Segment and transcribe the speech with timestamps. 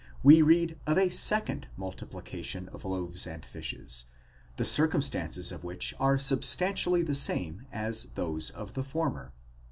[0.23, 4.05] we read of a second multiplication of loaves and fishes,
[4.57, 9.31] the circumstances of which are substan tially the same as those of the former.